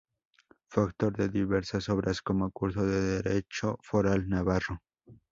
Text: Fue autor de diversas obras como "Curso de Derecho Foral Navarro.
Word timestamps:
Fue 0.67 0.81
autor 0.81 1.15
de 1.15 1.29
diversas 1.29 1.87
obras 1.87 2.23
como 2.23 2.49
"Curso 2.49 2.83
de 2.83 3.21
Derecho 3.21 3.77
Foral 3.83 4.27
Navarro. 4.27 4.81